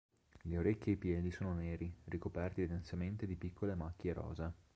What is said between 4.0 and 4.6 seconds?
rosa.